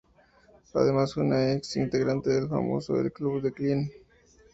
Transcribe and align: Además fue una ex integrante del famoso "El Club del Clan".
Además 0.73 1.13
fue 1.13 1.21
una 1.21 1.51
ex 1.53 1.75
integrante 1.75 2.31
del 2.31 2.49
famoso 2.49 2.99
"El 2.99 3.11
Club 3.13 3.39
del 3.39 3.53
Clan". 3.53 3.91